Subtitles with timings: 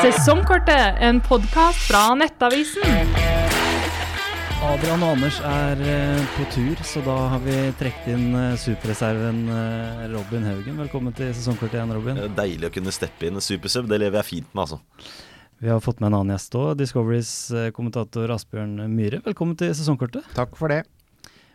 [0.00, 3.10] Sesongkortet, en podkast fra Nettavisen.
[4.64, 9.42] Adrian og Anders er eh, på tur, så da har vi trukket inn eh, superreserven
[9.52, 10.78] eh, Robin Haugen.
[10.80, 12.16] Velkommen til sesongkortet igjen, Robin.
[12.16, 13.90] Det er Deilig å kunne steppe inn supersub.
[13.90, 14.80] Det lever jeg fint med, altså.
[15.60, 16.70] Vi har fått med en annen gjest òg.
[16.80, 17.32] Discoverys
[17.76, 19.20] kommentator Asbjørn Myhre.
[19.26, 20.30] Velkommen til sesongkortet.
[20.32, 20.86] Takk for det.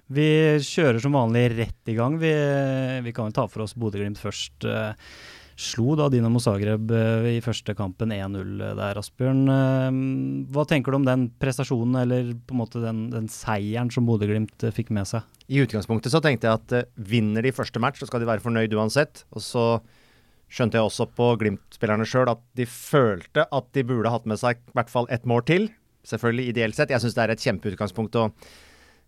[0.05, 0.27] Vi
[0.61, 2.19] kjører som vanlig rett i gang.
[2.21, 2.35] Vi,
[3.07, 4.69] vi kan jo ta for oss Bodø-Glimt først.
[5.55, 9.45] Eh, Slo da Dinamo Zagreb eh, i første kampen 1-0 der, Asbjørn.
[9.47, 14.05] Eh, Hva tenker du om den prestasjonen, eller på en måte den, den seieren som
[14.05, 15.23] Bodø-Glimt eh, fikk med seg?
[15.47, 18.43] I utgangspunktet så tenkte jeg at eh, vinner de første match, så skal de være
[18.43, 19.23] fornøyd uansett.
[19.31, 19.65] Og så
[20.51, 24.59] skjønte jeg også på Glimt-spillerne sjøl at de følte at de burde hatt med seg
[24.59, 25.71] i hvert fall ett mål til.
[26.05, 26.91] Selvfølgelig ideelt sett.
[26.93, 28.19] Jeg syns det er et kjempeutgangspunkt.
[28.19, 28.35] og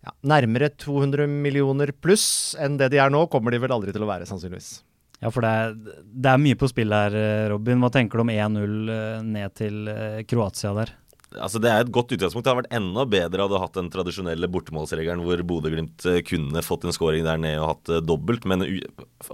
[0.02, 4.02] ja, Nærmere 200 millioner pluss enn det de er nå, kommer de vel aldri til
[4.02, 4.78] å være, sannsynligvis.
[5.18, 5.74] Ja, for det er,
[6.06, 7.14] det er mye på spill her,
[7.50, 7.80] Robin.
[7.82, 10.94] Hva tenker du om 1-0 eh, ned til eh, Kroatia der?
[11.42, 12.46] Altså Det er et godt utgangspunkt.
[12.46, 16.86] Det hadde vært enda bedre hadde hatt den tradisjonelle bortemålsregelen hvor Bodø-Glimt eh, kunne fått
[16.86, 18.46] en scoring der nede og hatt dobbelt.
[18.48, 18.62] Men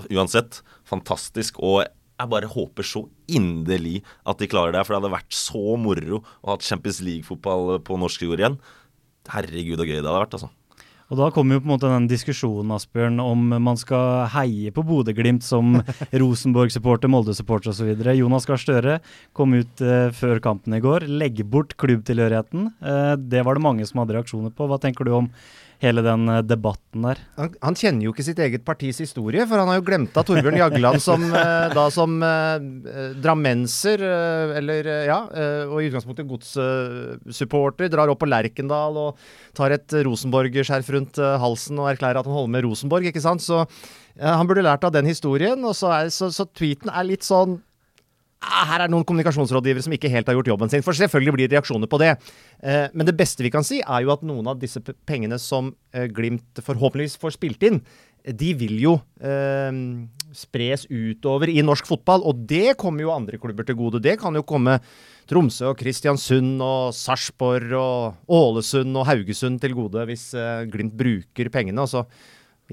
[0.09, 1.61] uansett, fantastisk.
[1.61, 4.87] Og jeg bare håper så inderlig at de klarer det.
[4.87, 8.61] For det hadde vært så moro å ha Champions League-fotball på norsk jord igjen.
[9.31, 10.51] Herregud, så gøy det hadde vært, altså.
[11.15, 14.83] Og da kommer jo på en måte den diskusjonen, Asbjørn, om man skal heie på
[14.83, 15.77] Bodø-Glimt som
[16.25, 17.93] Rosenborg-supporter, Molde-supporter osv.
[18.19, 18.97] Jonas Gahr Støre
[19.39, 22.67] kom ut eh, før kampen i går, legge bort klubbtilhørigheten.
[22.83, 24.67] Eh, det var det mange som hadde reaksjoner på.
[24.67, 25.31] Hva tenker du om
[25.83, 27.21] hele den eh, debatten der?
[27.39, 30.27] Han, han kjenner jo ikke sitt eget partis historie, for han har jo glemt av
[30.29, 32.55] Torbjørn Jagland som eh, da som eh,
[32.93, 34.05] eh, drammenser,
[34.61, 35.19] eller ja,
[35.69, 39.21] og i utgangspunktet godssupporter, drar opp på Lerkendal og
[39.57, 43.45] tar et Rosenborg-skjerf rundt halsen og erklærer at han holder med Rosenborg, ikke sant.
[43.45, 47.09] Så eh, han burde lært av den historien, og så, er, så, så tweeten er
[47.09, 47.59] litt sånn
[48.45, 50.85] her er det noen kommunikasjonsrådgivere som ikke helt har gjort jobben sin.
[50.85, 52.15] For selvfølgelig blir det reaksjoner på det.
[52.63, 55.73] Eh, men det beste vi kan si, er jo at noen av disse pengene som
[55.95, 57.81] eh, Glimt forhåpentligvis får spilt inn,
[58.25, 59.71] de vil jo eh,
[60.35, 62.25] spres utover i norsk fotball.
[62.29, 64.03] Og det kommer jo andre klubber til gode.
[64.05, 64.79] Det kan jo komme
[65.29, 70.31] Tromsø og Kristiansund og Sarpsborg og Ålesund og Haugesund til gode hvis
[70.73, 71.85] Glimt bruker pengene.
[71.85, 72.05] Og så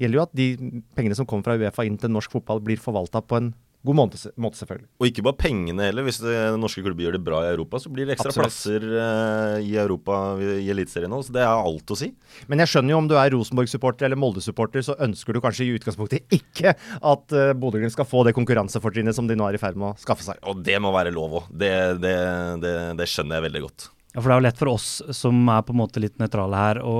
[0.00, 0.48] gjelder jo at de
[0.96, 3.52] pengene som kommer fra Uefa inn til norsk fotball, blir forvalta på en
[3.86, 4.88] god måte, måte selvfølgelig.
[5.00, 6.06] Og ikke bare pengene heller.
[6.06, 8.48] Hvis det, norske klubber gjør det bra i Europa, så blir det ekstra Absolutt.
[8.48, 11.22] plasser uh, i Europa i Eliteserien nå.
[11.26, 12.12] Så det er alt å si.
[12.50, 15.72] Men jeg skjønner jo om du er Rosenborg-supporter eller Molde-supporter, så ønsker du kanskje i
[15.78, 19.80] utgangspunktet ikke at uh, Bodø-Glimt skal få det konkurransefortrinnet som de nå er i ferd
[19.80, 20.38] med å skaffe seg.
[20.46, 21.50] Og det må være lov òg.
[21.50, 21.72] Det,
[22.02, 22.14] det,
[22.62, 23.90] det, det skjønner jeg veldig godt.
[24.12, 26.62] Ja, for Det er jo lett for oss som er på en måte litt nøytrale
[26.66, 26.96] her, å,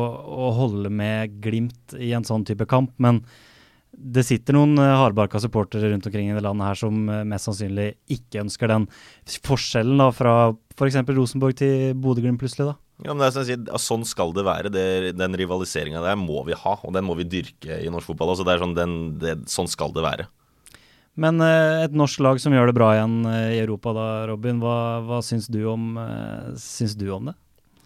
[0.48, 2.94] å holde med Glimt i en sånn type kamp.
[3.02, 3.20] Men
[3.92, 7.48] det sitter noen uh, hardbarka supportere rundt omkring i det landet her som eh, mest
[7.48, 8.86] sannsynlig ikke ønsker den
[9.44, 10.36] forskjellen da fra
[10.72, 10.96] f.eks.
[11.12, 12.72] Rosenborg til Bodø-Glimt plutselig.
[12.72, 12.78] da.
[13.02, 14.70] Ja, men det er sånn å si Sånn skal det være.
[14.72, 14.84] Det,
[15.18, 18.32] den rivaliseringa der må vi ha, og den må vi dyrke i norsk fotball.
[18.32, 20.28] Altså, det er sånn, den, det, sånn skal det være.
[21.20, 24.62] Men eh, et norsk lag som gjør det bra igjen eh, i Europa da, Robin.
[24.62, 27.36] Hva, hva syns, du om, eh, syns du om det?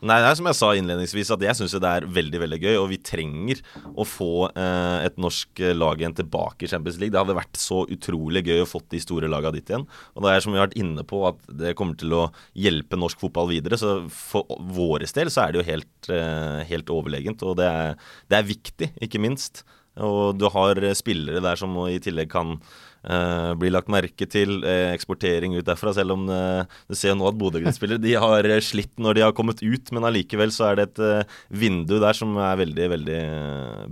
[0.05, 2.75] Nei, det er som jeg sa innledningsvis, at jeg syns det er veldig veldig gøy.
[2.83, 3.63] Og vi trenger
[3.97, 7.15] å få eh, et norsk lag igjen tilbake i Champions League.
[7.15, 9.87] Det hadde vært så utrolig gøy å få de store laga dit igjen.
[10.13, 13.01] Og det er som vi har vært inne på, at det kommer til å hjelpe
[13.01, 13.81] norsk fotball videre.
[13.81, 17.47] Så for våres del så er det jo helt, eh, helt overlegent.
[17.49, 17.97] Og det er,
[18.29, 19.65] det er viktig, ikke minst.
[20.05, 24.59] Og du har spillere der som i tillegg kan eh, bli lagt merke til.
[24.65, 25.95] eh, eksportering ut derfra.
[25.97, 29.93] Selv om eh, du ser nå at Bodø-Glimt-spillere har slitt når de har kommet ut,
[29.93, 33.23] men allikevel så er det et vindu der som er veldig, veldig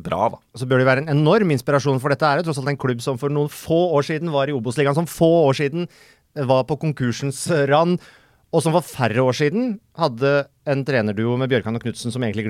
[0.04, 0.42] bra, da.
[0.60, 3.00] Så bør det være en enorm inspirasjon, for dette er jo tross alt en klubb
[3.04, 5.88] som for noen få år siden var i Obos-ligaen, som få år siden
[6.34, 8.00] var på konkursens rand,
[8.54, 12.46] og som for færre år siden hadde en trenerduo med Bjørkan og Knutsen som egentlig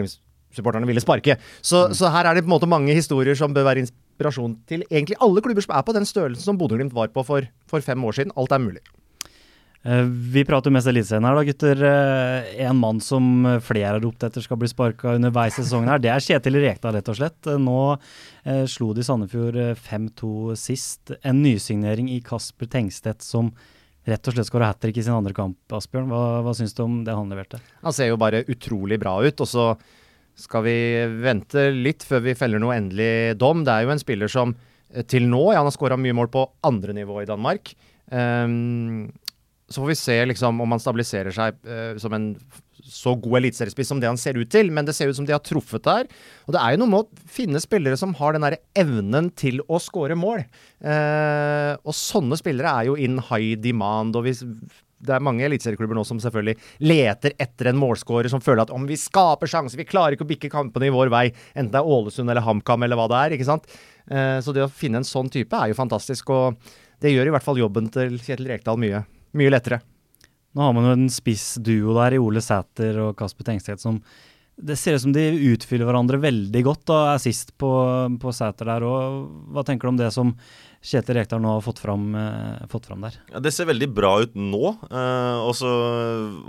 [0.54, 1.38] Glimt-supporterne ville sparke.
[1.62, 4.84] Så, så her er det på en måte mange historier som bør være inspirasjon til
[4.90, 8.04] egentlig alle klubber som er på den størrelsen som Bodø-Glimt var på for, for fem
[8.04, 8.34] år siden.
[8.38, 8.84] Alt er mulig.
[9.84, 11.84] Eh, vi prater jo mest Eliteserien her, da, gutter.
[11.90, 16.00] Eh, en mann som flere har ropt etter skal bli sparka underveis i sesongen, her,
[16.00, 17.38] det er Kjetil Rekdal, rett og slett.
[17.50, 21.16] Eh, Nå eh, slo de Sandefjord eh, 5-2 sist.
[21.22, 23.52] En nysignering i Kasper Tengstedt som
[24.08, 26.08] rett og slett skåra hat trick i sin andre kamp, Asbjørn.
[26.12, 27.60] Hva, hva syns du om det han leverte?
[27.84, 29.68] Han ser jo bare utrolig bra ut, og så
[30.38, 30.76] skal vi
[31.22, 33.62] vente litt før vi feller noe endelig dom.
[33.66, 34.54] Det er jo en spiller som
[34.90, 37.74] eh, til nå ja, Han har skåra mye mål på andre nivå i Danmark.
[38.10, 39.08] Um,
[39.70, 42.26] så får vi se liksom om han stabiliserer seg uh, som en
[42.84, 45.32] så god eliteseriespiss som det han ser ut til, men det ser ut som de
[45.32, 46.04] har truffet der.
[46.44, 49.62] Og det er jo noe med å finne spillere som har den derre evnen til
[49.72, 50.42] å skåre mål.
[50.84, 54.44] Eh, og sånne spillere er jo in high demand, og vi s-
[55.06, 58.86] det er mange eliteserieklubber nå som selvfølgelig leter etter en målskårer som føler at om
[58.88, 61.94] vi skaper sjanser, vi klarer ikke å bikke kampene i vår vei, enten det er
[61.96, 63.36] Ålesund eller HamKam eller hva det er.
[63.36, 63.68] ikke sant?
[64.10, 66.60] Eh, så det å finne en sånn type er jo fantastisk, og
[67.04, 69.04] det gjør i hvert fall jobben til Kjetil Rekdal mye,
[69.36, 69.80] mye lettere.
[70.54, 73.98] Nå har man jo en spissduo der i Ole Sæter og Kasper Tengstedt som
[74.56, 77.70] det ser ut som de utfyller hverandre veldig godt og er sist på,
[78.22, 79.24] på Sæter der òg.
[79.54, 80.30] Hva tenker du om det som
[80.84, 83.16] Kjetil Rekdal nå har fått fram, eh, fått fram der?
[83.32, 84.74] Ja, Det ser veldig bra ut nå.
[84.84, 85.70] Eh, og så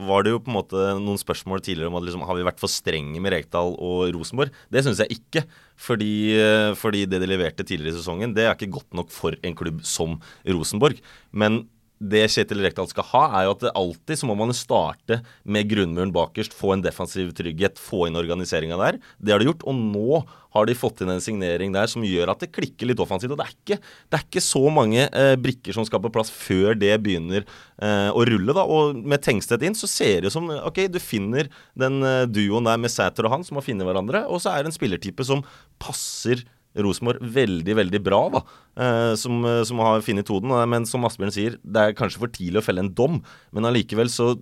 [0.09, 2.59] var det jo på en måte noen spørsmål tidligere om at liksom, har vi vært
[2.59, 4.51] for strenge med Rekdal og Rosenborg.
[4.69, 5.45] Det syns jeg ikke.
[5.79, 9.39] Fordi, eh, fordi det de leverte tidligere i sesongen, det er ikke godt nok for
[9.41, 10.99] en klubb som Rosenborg.
[11.31, 11.63] Men
[11.99, 16.11] det Kjetil Rekdal skal ha, er jo at alltid så må man starte med grunnmuren
[16.15, 18.97] bakerst, få en defensiv trygghet, få inn organiseringa der.
[19.17, 20.19] Det har de gjort, og nå
[20.55, 23.33] har de fått inn en signering der som gjør at det klikker litt offensivt.
[23.35, 23.77] Og det er ikke,
[24.11, 28.09] det er ikke så mange eh, brikker som skal på plass før det begynner eh,
[28.11, 28.63] å rulle, da.
[28.63, 32.67] Og med Tengstedt inn så ser det ut som OK, du finner den eh, duoen
[32.67, 35.27] der med Sæter og han som har funnet hverandre, og så er det en spillertype
[35.27, 35.43] som
[35.81, 36.43] passer
[36.83, 38.41] Rosenborg veldig, veldig bra, da,
[38.75, 40.53] eh, som, eh, som, har funnet hoden.
[40.71, 43.21] Men som Asbjørn sier, det er kanskje for tidlig å felle en dom.
[43.55, 44.35] Men allikevel så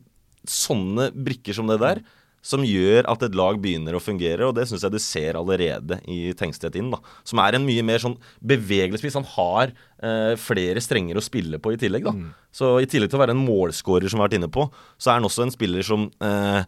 [0.44, 2.01] Sånne brikker som det der,
[2.44, 6.01] som gjør at et lag begynner å fungere, og det syns jeg du ser allerede
[6.12, 7.00] i Tengstedt inn, da.
[7.24, 9.15] Som er en mye mer sånn bevegelig spiss.
[9.15, 9.71] Han har
[10.03, 12.12] eh, flere strenger å spille på i tillegg, da.
[12.12, 12.33] Mm.
[12.51, 14.68] Så i tillegg til å være en målskårer som vi har vært inne på,
[15.00, 16.68] så er han også en spiller som eh,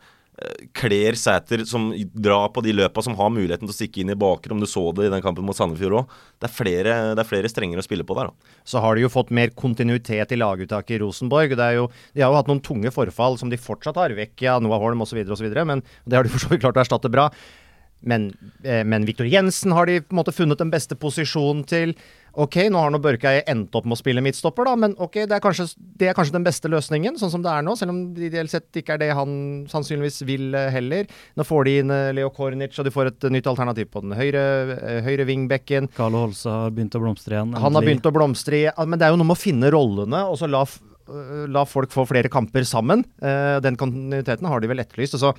[0.76, 4.18] kler Sæter som drar på de løpa, som har muligheten til å stikke inn i
[4.20, 4.60] bakrom.
[4.60, 6.16] Du så det i den kampen mot Sandefjord òg.
[6.44, 8.32] Det, det, er flere strenger å spille på der.
[8.32, 8.56] Da.
[8.68, 11.56] Så har de jo fått mer kontinuitet i laguttaket i Rosenborg.
[11.56, 14.16] Jo, de har jo hatt noen tunge forfall som de fortsatt har.
[14.18, 15.48] vekk ja, Noah Holm osv., osv.
[15.64, 17.30] Men det har de for så vidt klart å erstatte bra.
[18.06, 18.30] Men,
[18.64, 21.96] eh, men Viktor Jensen har de på en måte funnet den beste posisjonen til.
[22.36, 25.38] Ok, nå har nå Børkeie endt opp med å spille midtstopper, da, men ok, det
[25.38, 27.78] er, kanskje, det er, kanskje, den beste løsningen, sånn som det er nå.
[27.80, 29.38] Selv om det ideelt sett ikke er det han
[29.72, 31.08] sannsynligvis vil eh, heller.
[31.40, 34.18] Nå får de inn eh, Leo Kornic, og de får et nytt alternativ på den
[34.20, 34.44] høyre,
[35.08, 35.90] høyre vingbekken.
[35.96, 37.56] Carlo Holse har begynt å blomstre igjen.
[37.64, 40.26] Han har begynt å blomstre igjen, men det er jo noe med å finne rollene,
[40.28, 40.66] og så la,
[41.56, 43.08] la folk få flere kamper sammen.
[43.64, 45.16] Den kontinuiteten har de vel etterlyst.
[45.16, 45.34] og så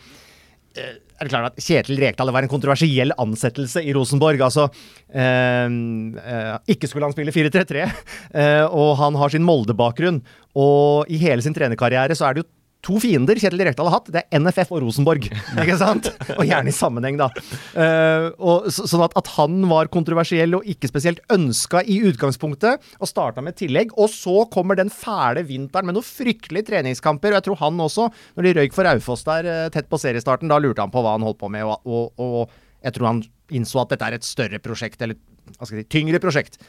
[0.76, 4.40] er det klart at Kjetil Rekdal var en kontroversiell ansettelse i Rosenborg.
[4.44, 4.69] altså
[5.08, 7.87] eh, eh, Ikke skulle han spille 4-3-3,
[8.43, 10.20] eh, og han har sin Molde-bakgrunn.
[10.56, 12.50] Og i hele sin trenerkarriere så er det jo
[12.87, 14.11] to fiender Kjetil Rekdal har hatt.
[14.15, 15.27] Det er NFF og Rosenborg.
[15.62, 16.09] ikke sant?
[16.37, 17.29] Og gjerne i sammenheng, da.
[17.75, 22.85] Uh, og, så, sånn at, at, han var kontroversiell og ikke spesielt ønska i utgangspunktet,
[23.00, 23.94] og starta med tillegg.
[23.99, 27.35] Og så kommer den fæle vinteren med noen fryktelige treningskamper.
[27.35, 30.53] Og jeg tror han også, når de røyk for Raufoss der uh, tett på seriestarten,
[30.53, 31.67] da lurte han på hva han holdt på med.
[31.67, 33.25] Og, og, og, jeg tror han
[33.56, 35.19] innså at dette er et større prosjekt, eller
[35.56, 36.61] hva skal jeg si, tyngre prosjekt,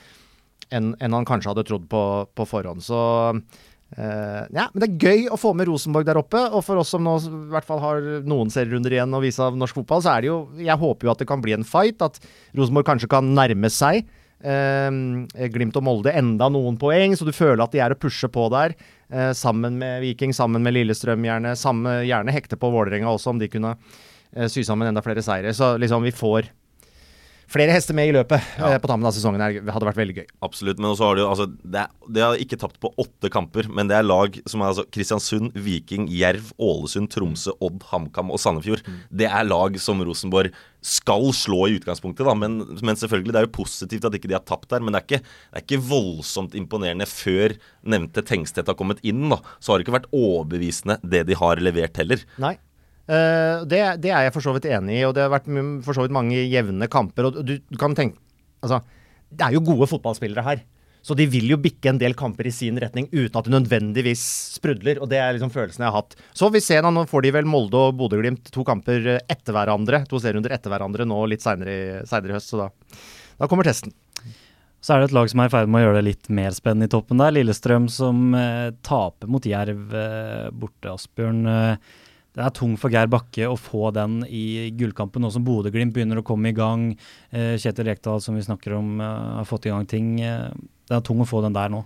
[0.73, 2.01] enn, en han kanskje hadde trodd på,
[2.33, 2.81] på forhånd.
[2.85, 2.97] Så
[3.95, 6.41] ja, men det er gøy å få med Rosenborg der oppe.
[6.51, 9.55] Og for oss som nå i hvert fall har noen serierunder igjen å vise av
[9.57, 12.03] norsk fotball, så er det jo Jeg håper jo at det kan bli en fight.
[12.03, 12.19] At
[12.57, 14.03] Rosenborg kanskje kan nærme seg
[14.43, 14.91] uh,
[15.53, 18.49] Glimt og Molde enda noen poeng, så du føler at de er å pushe på
[18.53, 18.75] der.
[19.07, 21.55] Uh, sammen med Viking, sammen med Lillestrøm, gjerne.
[21.57, 23.77] Samme, gjerne hekte på Vålerenga også, om de kunne
[24.51, 25.53] sy sammen enda flere seire.
[25.55, 26.51] Så liksom vi får
[27.51, 28.73] flere hester med i løpet ja.
[28.73, 30.27] eh, på tampen av sesongen her hadde vært veldig gøy.
[30.45, 30.81] Absolutt.
[30.81, 33.69] Men også har de jo altså, det, er, de har ikke tapt på åtte kamper,
[33.71, 38.41] men det er lag som er altså Kristiansund, Viking, Jerv, Ålesund, Tromsø, Odd, HamKam og
[38.43, 38.83] Sandefjord.
[38.87, 38.99] Mm.
[39.23, 40.55] Det er lag som Rosenborg
[40.87, 42.35] skal slå i utgangspunktet, da.
[42.37, 44.83] Men, men, selvfølgelig, det er jo positivt at ikke de har tapt der.
[44.83, 49.25] Men det er ikke, det er ikke voldsomt imponerende før nevnte Tengstedt har kommet inn.
[49.31, 49.41] da.
[49.59, 52.23] Så har det ikke vært overbevisende det de har levert heller.
[52.41, 52.55] Nei.
[53.07, 55.47] Uh, det, det, er jeg for så vidt enig i, og det har vært
[55.85, 57.29] for så vidt mange jevne kamper.
[57.29, 58.19] og du, du, kan tenke,
[58.59, 58.81] altså,
[59.31, 60.63] Det er jo gode fotballspillere her,
[61.07, 64.23] så de vil jo bikke en del kamper i sin retning uten at det nødvendigvis
[64.57, 64.99] sprudler.
[64.99, 66.17] og Det er liksom følelsen jeg har hatt.
[66.35, 70.01] Så vi ser da, Nå får de vel Molde og Bodø-Glimt to kamper etter hverandre,
[70.09, 72.67] to serierunder etter hverandre nå litt seinere i, høst, så da,
[73.39, 73.95] da kommer testen.
[74.83, 76.53] Så er det et lag som er i ferd med å gjøre det litt mer
[76.55, 77.33] spennende i toppen der.
[77.33, 81.41] Lillestrøm som eh, taper mot Jerv eh, borte, Asbjørn.
[81.49, 81.95] Eh,
[82.37, 86.19] det er tung for Geir Bakke å få den i gullkampen, nå som Bodø-Glimt begynner
[86.21, 86.91] å komme i gang.
[87.33, 90.19] Eh, Kjetil Rekdal, som vi snakker om, eh, har fått i gang ting.
[90.21, 90.51] Eh,
[90.87, 91.83] det er tung å få den der nå.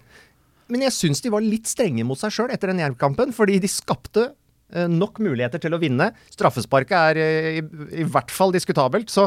[0.68, 3.68] Men jeg syns de var litt strenge mot seg sjøl etter den Jerv-kampen, fordi de
[3.68, 4.34] skapte
[4.72, 6.14] nok muligheter til å vinne.
[6.32, 9.10] Straffesparket er i, i hvert fall diskutabelt.
[9.12, 9.26] Så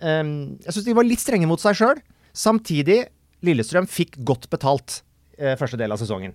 [0.00, 2.00] um, jeg syns de var litt strenge mot seg sjøl.
[2.32, 3.06] Samtidig,
[3.44, 5.02] Lillestrøm fikk godt betalt
[5.36, 6.32] eh, første del av sesongen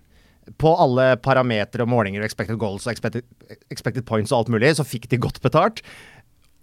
[0.60, 3.26] på alle parametere og målinger, expected goals og expected,
[3.72, 5.84] expected, points og alt mulig, så fikk de godt betalt.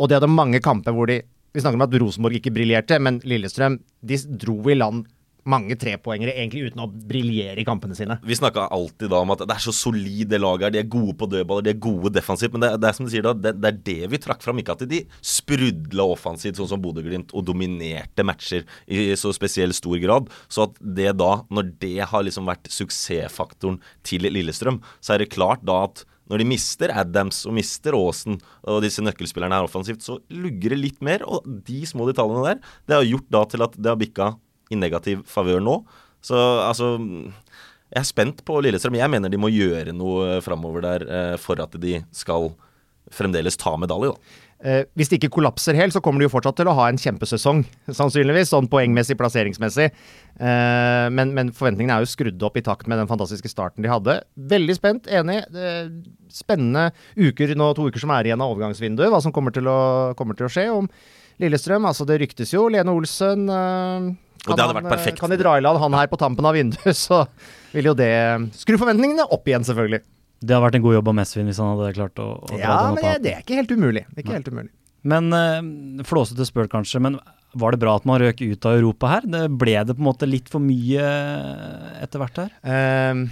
[0.01, 3.17] Og de hadde mange kamper hvor de Vi snakker om at Rosenborg ikke briljerte, men
[3.27, 5.01] Lillestrøm de dro i land
[5.49, 8.19] mange trepoengere, egentlig uten å briljere i kampene sine.
[8.27, 10.75] Vi snakka alltid da om at det er så solid det laget her.
[10.75, 12.55] De er gode på dødballer, de er gode defensivt.
[12.55, 14.61] Men det, det er som du sier da, det, det, er det vi trakk fram.
[14.61, 19.99] Ikke at de sprudla offensivt, sånn som Bodø-Glimt, og dominerte matcher i så spesiell stor
[20.03, 20.31] grad.
[20.53, 25.33] Så at det da, når det har liksom vært suksessfaktoren til Lillestrøm, så er det
[25.35, 30.05] klart da at når de mister Adams og mister Aasen og disse nøkkelspillerne her offensivt,
[30.07, 31.25] så lugger det litt mer.
[31.27, 34.29] Og de små detaljene der, det har gjort da til at det har bikka
[34.71, 35.81] i negativ favør nå.
[36.25, 36.95] Så altså
[37.91, 38.99] Jeg er spent på Lillestrøm.
[39.01, 42.53] Jeg mener de må gjøre noe framover der eh, for at de skal
[43.11, 44.47] fremdeles ta medalje, da.
[44.61, 47.01] Eh, hvis de ikke kollapser helt, så kommer de jo fortsatt til å ha en
[47.01, 47.63] kjempesesong,
[47.99, 48.51] sannsynligvis.
[48.53, 49.89] Sånn poengmessig, plasseringsmessig.
[49.89, 53.93] Eh, men, men, forventningene er jo skrudd opp i takt med den fantastiske starten de
[53.93, 54.19] hadde.
[54.53, 55.41] Veldig spent, enig.
[55.57, 55.89] Eh,
[56.35, 59.09] spennende uker nå, to uker som er igjen av overgangsvinduet.
[59.13, 59.81] Hva som kommer til å,
[60.19, 60.91] kommer til å skje om
[61.41, 61.89] Lillestrøm.
[61.89, 62.67] Altså, det ryktes jo.
[62.73, 64.11] Lene Olsen eh,
[64.47, 65.17] kan, han.
[65.19, 67.25] Kan de dra i land han her på tampen av vinduet, så
[67.75, 68.13] vil jo det
[68.59, 70.03] skru forventningene opp igjen, selvfølgelig.
[70.41, 72.63] Det hadde vært en god jobb av Mesvin hvis han hadde klart å, å ja,
[72.65, 73.25] dra den opp.
[73.25, 74.07] det er ikke helt umulig.
[74.09, 74.73] Det er ikke helt umulig.
[75.11, 77.19] Men uh, flåsete spør kanskje, men
[77.61, 79.29] var det bra at man røk ut av Europa her?
[79.29, 81.07] Det ble det på en måte litt for mye
[82.01, 82.53] etter hvert her?
[82.65, 83.27] Uh,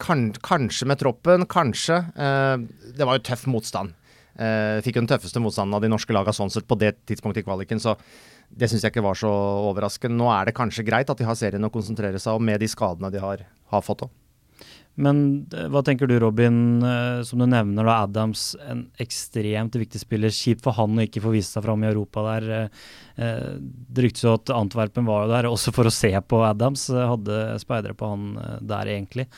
[0.00, 2.00] kan, kanskje med troppen, kanskje.
[2.16, 2.64] Uh,
[2.96, 3.96] det var jo tøff motstand.
[4.36, 7.40] Uh, fikk jo den tøffeste motstanden av de norske lagene sånn sett på det tidspunktet
[7.40, 7.96] i kvaliken, så
[8.52, 9.32] det syns jeg ikke var så
[9.70, 10.18] overraskende.
[10.20, 12.68] Nå er det kanskje greit at de har serien å konsentrere seg om med de
[12.70, 14.14] skadene de har, har fått òg.
[14.96, 15.18] Men
[15.52, 20.32] eh, hva tenker du, Robin, eh, som du nevner da Adams, en ekstremt viktig spiller.
[20.32, 22.72] Kjipt for han å ikke få vise seg fram i Europa der.
[23.16, 26.88] Det ryktes jo at Antwerpen var der også for å se på Adams.
[26.92, 28.28] Hadde speidere på han
[28.60, 29.28] der, egentlig.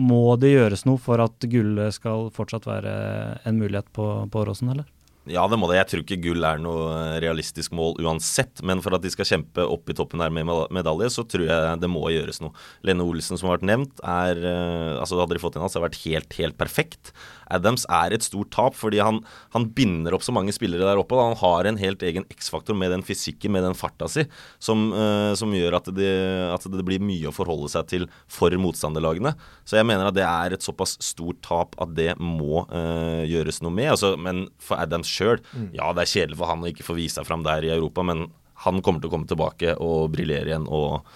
[0.00, 2.94] Må det gjøres noe for at gullet skal fortsatt være
[3.48, 4.88] en mulighet på, på Åråsen, eller?
[5.30, 5.76] Ja, det må det.
[5.76, 8.58] Jeg tror ikke gull er noe realistisk mål uansett.
[8.66, 11.76] Men for at de skal kjempe opp i toppen her med medalje, så tror jeg
[11.78, 12.50] det må gjøres noe.
[12.82, 15.84] Lene Olsen, som har vært nevnt, er eh, altså Hadde de fått inn hans, har
[15.84, 17.12] vært helt, helt perfekt.
[17.54, 19.20] Adams er et stort tap, fordi han,
[19.54, 21.18] han binder opp så mange spillere der oppe.
[21.20, 24.26] Han har en helt egen X-faktor med den fysikken, med den farta si,
[24.58, 26.10] som, uh, som gjør at det,
[26.50, 29.36] at det, blir mye å forholde seg til for motstanderlagene.
[29.68, 33.62] Så jeg mener at det er et såpass stort tap at det må uh, gjøres
[33.62, 33.92] noe med.
[33.94, 35.68] Altså, men for Adams sjøl, mm.
[35.78, 38.04] ja det er kjedelig for han å ikke få vise seg fram der i Europa,
[38.06, 38.26] men
[38.64, 41.06] han kommer til å komme tilbake og briljere igjen og,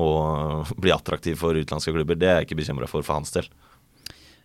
[0.00, 2.18] og bli attraktiv for utenlandske klubber.
[2.18, 3.50] Det er jeg ikke bekymra for for hans del.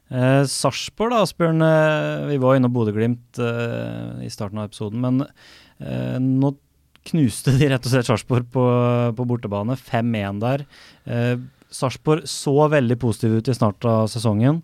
[0.10, 1.62] Eh, Sarpsborg, da, Asbjørn.
[1.62, 5.04] Eh, vi var inne på Bodø-Glimt eh, i starten av episoden.
[5.04, 6.56] Men eh, nå
[7.10, 8.66] knuste de rett og slett Sarpsborg på,
[9.16, 9.78] på, bortebane.
[9.78, 10.66] 5-1 der.
[11.06, 11.36] Eh,
[11.70, 14.64] Sarpsborg så veldig positiv ut i starten av sesongen.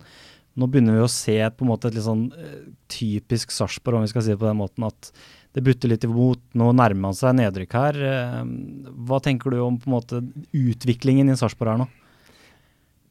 [0.56, 4.06] Nå begynner vi å se på en måte et litt sånn eh, typisk Sarpsborg, om
[4.06, 4.86] vi skal si det på den måten.
[4.88, 5.10] at
[5.56, 6.40] det butter litt imot.
[6.56, 7.98] Nå nærmer man seg nedrykk her.
[8.08, 8.40] Eh,
[9.08, 10.22] hva tenker du om på en måte
[10.56, 11.88] utviklingen i Sarpsborg her nå?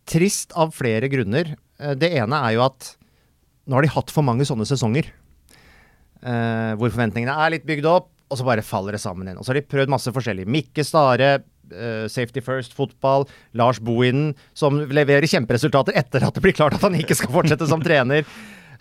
[0.10, 1.56] Trist av flere grunner.
[1.78, 2.96] Eh, det ene er jo at
[3.66, 5.10] nå har de hatt for mange sånne sesonger.
[6.26, 9.38] Hvor forventningene er litt bygd opp, og så bare faller det sammen igjen.
[9.38, 10.48] Og så har de prøvd masse forskjellig.
[10.50, 11.28] Mikke Stare,
[11.72, 16.86] uh, Safety First fotball, Lars Bohinen, som leverer kjemperesultater etter at det blir klart at
[16.86, 18.28] han ikke skal fortsette som trener.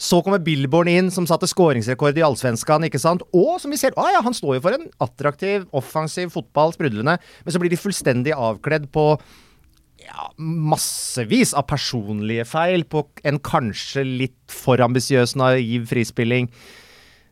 [0.00, 2.86] Så kommer Billborn inn, som satte skåringsrekord i Allsvenskan.
[2.88, 3.22] ikke sant?
[3.30, 7.18] Og som vi ser, ah ja, han står jo for en attraktiv, offensiv fotball, sprudlende.
[7.44, 9.12] Men så blir de fullstendig avkledd på
[10.04, 16.50] ja, massevis av personlige feil på en kanskje litt for ambisiøs, naiv frispilling.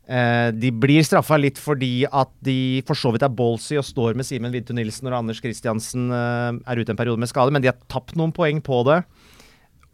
[0.03, 4.17] Eh, de blir straffa litt fordi at de for så vidt er ballsy og står
[4.19, 7.63] med Simen Vidtun Nilsen når Anders Kristiansen eh, er ute en periode med skade, men
[7.63, 9.03] de har tapt noen poeng på det.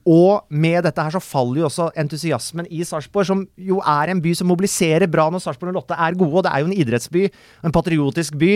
[0.09, 4.23] Og med dette her så faller jo også entusiasmen i Sarpsborg, som jo er en
[4.25, 6.39] by som mobiliserer bra når Sarpsborg og Lotte er gode.
[6.41, 7.27] Og det er jo en idrettsby,
[7.67, 8.55] en patriotisk by.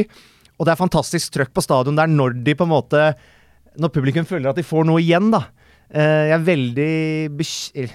[0.57, 3.03] Og det er fantastisk trøkk på stadion der når de på en måte
[3.81, 5.47] når publikum føler at de får noe igjen, da.
[5.93, 6.93] Eh, jeg er veldig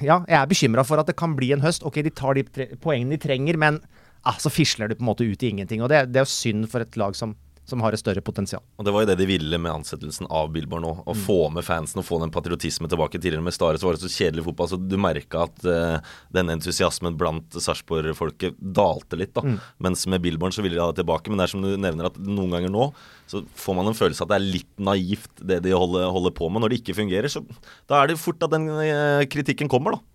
[0.06, 1.86] ja, jeg er bekymra for at det kan bli en høst.
[1.88, 2.46] Ok, de tar de
[2.84, 3.82] poengene de trenger, men
[4.22, 5.82] ah, så fisler de på en måte ut i ingenting.
[5.82, 7.34] Og det, det er jo synd for et lag som
[7.68, 8.64] som har et større potensial.
[8.80, 10.94] Og Det var jo det de ville med ansettelsen av Billborn nå.
[11.04, 11.24] Å mm.
[11.26, 13.20] få med fansen og få den patriotismen tilbake.
[13.20, 16.54] Tidligere med Stare så var det så kjedelig fotball, så du merka at uh, den
[16.54, 19.34] entusiasmen blant Sarpsborg-folket dalte litt.
[19.36, 19.44] da.
[19.44, 19.60] Mm.
[19.84, 21.28] Mens med Billborn så ville de ha det tilbake.
[21.30, 22.90] Men det er som du nevner at noen ganger nå
[23.28, 26.48] så får man en følelse at det er litt naivt det de holder, holder på
[26.48, 26.64] med.
[26.64, 27.44] Når det ikke fungerer, så
[27.92, 30.06] da er det fort at den uh, kritikken kommer, da.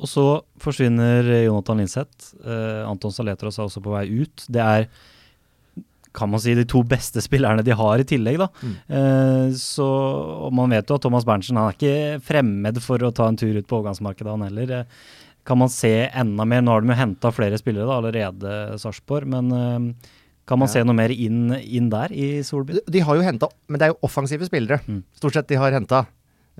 [0.00, 0.26] Og så
[0.64, 2.32] forsvinner Jonathan Linseth.
[2.40, 4.46] Uh, Anton Saletros er også på vei ut.
[4.48, 4.88] Det er
[6.12, 8.38] kan man si, de to beste spillerne de har i tillegg.
[8.38, 8.48] da.
[8.62, 8.76] Mm.
[8.98, 9.86] Eh, så,
[10.46, 13.36] og Man vet jo at Thomas Berntsen han er ikke fremmed for å ta en
[13.36, 14.70] tur ut på overgangsmarkedet, han heller.
[14.80, 14.84] Eh,
[15.46, 16.60] kan man se enda mer?
[16.62, 19.26] Nå har de jo henta flere spillere da, allerede, Sarpsborg.
[19.26, 19.92] Men eh,
[20.50, 20.72] Kan man Ja.
[20.72, 22.72] se noe mer inn, inn der i Solby?
[22.74, 25.04] De- De har jo henta Men det er jo offensive spillere, Mm.
[25.14, 26.06] stort sett, de har henta.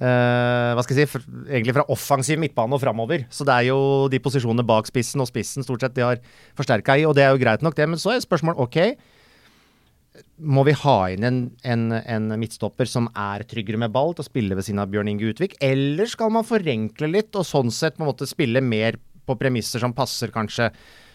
[0.00, 3.26] hva skal jeg si, for, egentlig fra offensiv midtbane og framover.
[3.30, 6.16] Så det er jo de posisjonene bak spissen og spissen stort sett de har
[6.56, 7.88] forsterka i, og det er jo greit nok, det.
[7.88, 8.96] Men så er spørsmålet OK,
[10.42, 14.30] må vi ha inn en, en, en midtstopper som er tryggere med ball til å
[14.30, 17.98] spille ved siden av Bjørn Inge Utvik, eller skal man forenkle litt og sånn sett
[17.98, 20.70] på en måte spille mer på premisser som passer kanskje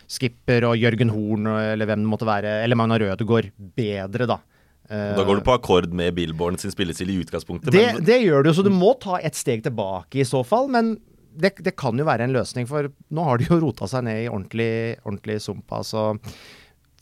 [0.07, 4.39] Skipper og Jørgen Horn eller hvem det måtte være, eller Magna Rødegård bedre, da.
[4.85, 7.73] Da går du på akkord med Billborn sin spillestil i utgangspunktet.
[7.73, 10.69] Det, men det gjør du så du må ta et steg tilbake i så fall.
[10.69, 10.93] Men
[11.35, 14.21] det, det kan jo være en løsning, for nå har de jo rota seg ned
[14.23, 15.65] i ordentlig, ordentlig sump.
[15.73, 16.11] Altså.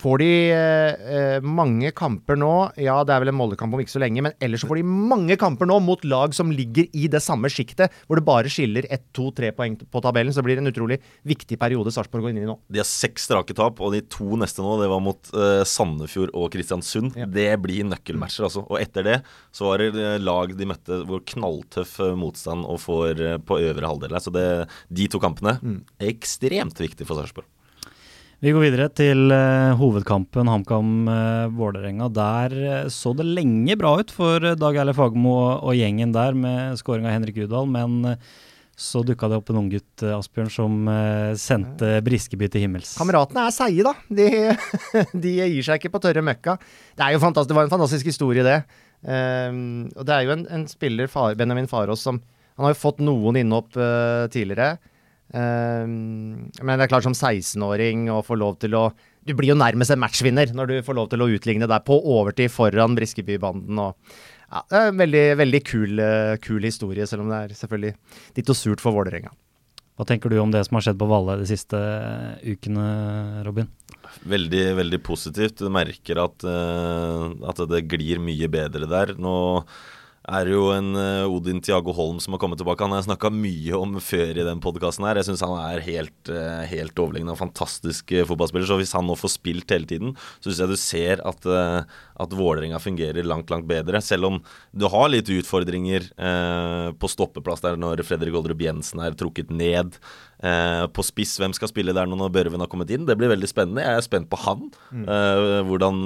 [0.03, 3.93] Får de eh, eh, mange kamper nå, ja det er vel en Molde-kamp om ikke
[3.93, 7.07] så lenge, men ellers så får de mange kamper nå mot lag som ligger i
[7.11, 10.33] det samme sjiktet, hvor det bare skiller ett, to, tre poeng på tabellen.
[10.35, 12.57] Så det blir en utrolig viktig periode Sarpsborg går inn i nå.
[12.67, 16.35] de har seks strake tap, og de to neste nå, det var mot eh, Sandefjord
[16.35, 17.15] og Kristiansund.
[17.19, 17.29] Ja.
[17.39, 18.65] Det blir nøkkelmatcher, altså.
[18.67, 19.17] Og etter det
[19.55, 23.87] så var det eh, lag de møtte hvor knalltøff eh, motstand og får på øvre
[23.87, 24.27] halvdel her.
[24.27, 24.47] Så det,
[24.91, 27.47] de to kampene er ekstremt viktig for Sarpsborg.
[28.43, 32.09] Vi går videre til uh, hovedkampen HamKam-Vålerenga.
[32.11, 36.11] Der uh, så det lenge bra ut for eh, Dag Erle Fagermo og, og gjengen
[36.11, 38.33] der med skåring av Henrik Udal, men eh,
[38.75, 42.97] så dukka det opp en unggutt, uh, Asbjørn, som eh, sendte Briskeby til himmels.
[42.99, 43.95] Kameratene er seige, da.
[44.11, 44.27] De,
[45.23, 46.59] de gir seg ikke på tørre møkka.
[46.97, 48.59] Det, er jo det var en fantastisk historie, det.
[49.07, 52.19] Ehm, og det er jo en, en spiller, far, Benjamin Farås, som
[52.57, 54.75] Han har jo fått noen innhopp eh, tidligere.
[55.33, 58.91] Ehm, men det er klart, som 16-åring å få lov til å
[59.23, 61.95] Du blir jo nærmest en matchvinner når du får lov til å utligne der på
[61.95, 63.79] overtid foran Briskeby-banden.
[63.79, 63.95] og
[64.51, 67.95] ja, Det er en veldig, veldig kul, eh, kul historie, selv om det er selvfølgelig
[68.35, 69.31] ditto surt for Vålerenga.
[69.95, 73.69] Hva tenker du om det som har skjedd på Valle de siste eh, ukene, Robin?
[74.27, 75.63] Veldig, veldig positivt.
[75.63, 79.15] Du merker at, eh, at det glir mye bedre der.
[79.15, 79.63] Nå
[80.23, 82.85] er jo en eh, Odin Tiago Holm som har kommet tilbake.
[82.85, 85.19] Han har jeg snakka mye om før i den podkasten her.
[85.19, 87.31] Jeg syns han er helt, uh, helt overlegen.
[87.33, 88.69] og fantastisk eh, fotballspiller.
[88.69, 91.47] Så hvis han nå får spilt hele tiden, så syns jeg du ser at,
[92.23, 93.99] at Vålerenga fungerer langt, langt bedre.
[94.03, 94.39] Selv om
[94.71, 99.99] du har litt utfordringer eh, på stoppeplass der når Fredrik Oldrup Jensen er trukket ned.
[100.43, 103.05] Eh, på spiss, hvem skal spille der nå når Børven har kommet inn?
[103.07, 103.83] Det blir veldig spennende.
[103.83, 104.65] Jeg er spent på han.
[105.03, 106.01] eh, hvordan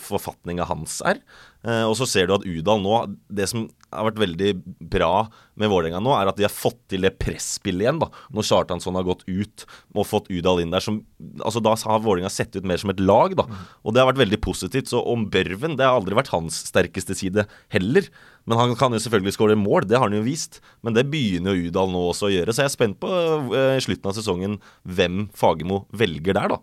[0.00, 1.20] forfatninga hans er.
[1.64, 2.96] Eh, og så ser du at Udal nå
[3.32, 3.62] Det som
[3.94, 4.50] har vært veldig
[4.92, 8.00] bra med Vålerenga nå, er at de har fått til det presspillet igjen.
[8.02, 11.00] da Når Kjartansson har gått ut og fått Udal inn der som
[11.40, 13.46] Altså Da har Vålerenga sett ut mer som et lag, da.
[13.84, 14.90] Og det har vært veldig positivt.
[14.90, 18.10] Så om Børven Det har aldri vært hans sterkeste side heller.
[18.44, 20.60] Men han kan jo selvfølgelig skåre mål, det har han jo vist.
[20.84, 22.52] Men det begynner jo Udal nå også å gjøre.
[22.52, 23.08] Så jeg er spent på
[23.54, 26.58] eh, i slutten av sesongen hvem Fagermo velger der, da.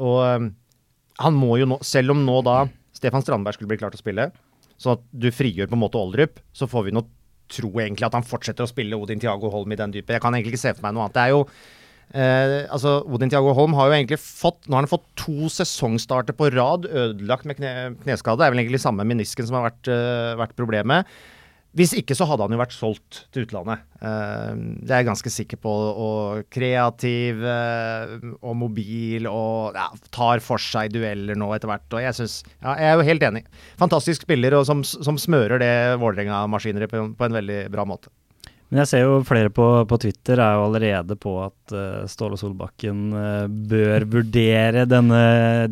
[0.00, 0.50] Og um,
[1.20, 2.64] han må jo nå, selv om nå da
[3.00, 4.28] Stefan Strandberg skulle bli klar til å spille,
[4.80, 7.04] så at du frigjør på en måte Oldrup, så får vi nå
[7.50, 10.14] tro egentlig at han fortsetter å spille Odin Tiago Holm i den dype.
[10.14, 11.16] Jeg kan egentlig ikke se for meg noe annet.
[11.16, 14.92] Det er jo eh, altså Odin Tiago Holm har jo egentlig fått Nå har han
[14.92, 18.40] fått to sesongstarter på rad ødelagt med kne, kneskade.
[18.40, 21.20] Det er vel egentlig samme menisken som har vært, uh, vært problemet.
[21.76, 23.84] Hvis ikke så hadde han jo vært solgt til utlandet.
[24.02, 25.74] Eh, det er jeg ganske sikker på.
[26.04, 31.86] Og kreativ eh, og mobil og ja, tar for seg dueller nå etter hvert.
[31.94, 33.44] Og jeg synes, ja, jeg er jo helt enig.
[33.78, 38.10] Fantastisk spiller og som, som smører det Vålerenga-maskineriet på, på en veldig bra måte.
[38.70, 42.36] Men jeg ser jo flere på, på Twitter er jo allerede på at uh, Ståle
[42.38, 45.22] Solbakken uh, bør vurdere denne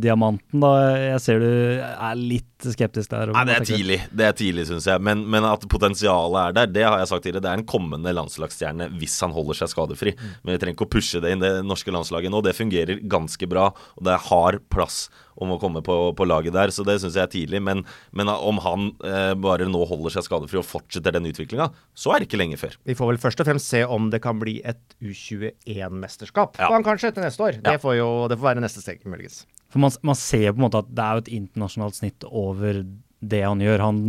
[0.03, 0.73] diamanten, da.
[1.15, 3.31] Jeg ser du er litt skeptisk der.
[3.35, 5.03] Nei, det er tidlig, det er tidlig synes jeg.
[5.05, 7.45] Men, men at potensialet er der, det har jeg sagt tidligere.
[7.47, 10.15] Det er en kommende landslagsstjerne hvis han holder seg skadefri.
[10.43, 12.43] Men vi trenger ikke å pushe det inn det norske landslaget nå.
[12.45, 15.07] Det fungerer ganske bra, og det har plass
[15.39, 16.73] om å komme på, på laget der.
[16.75, 17.63] Så det syns jeg er tidlig.
[17.65, 22.15] Men, men om han eh, bare nå holder seg skadefri og fortsetter den utviklinga, så
[22.15, 22.75] er det ikke lenge før.
[22.89, 26.59] Vi får vel først og fremst se om det kan bli et U21-mesterskap.
[26.59, 26.73] Ja.
[26.75, 27.63] Han kanskje etter neste år.
[27.63, 29.45] Det, får jo, det får være neste steg, muligens.
[29.79, 32.81] For man, man ser på en måte at det er jo et internasjonalt snitt over
[33.23, 33.85] det han gjør.
[33.87, 34.01] Han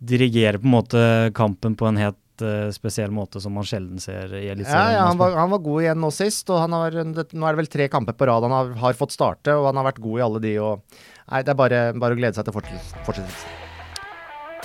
[0.00, 1.02] dirigerer på en måte
[1.36, 4.96] kampen på en helt eh, spesiell måte som man sjelden ser i Eliteserien.
[4.96, 7.56] ja han, var, han var god igjen nå sist, og han har, det, nå er
[7.56, 10.00] det vel tre kamper på rad han har, har fått starte, og han har vært
[10.04, 10.54] god i alle de.
[10.64, 13.62] Og, nei, det er bare, bare å glede seg til fortsettelse- fortsettelsen.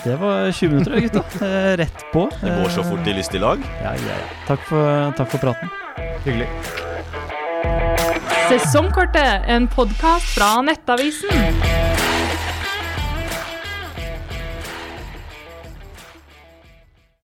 [0.02, 1.26] Det var 20 minutter, gutta.
[1.52, 2.24] Eh, Rett på.
[2.40, 3.60] Det går så fort i lystig lag.
[3.84, 4.32] Ja, ja, ja.
[4.48, 5.76] Takk for, takk for praten.
[6.24, 6.48] Hyggelig.
[8.52, 11.81] Sesongkortet, en podkast fra Nettavisen.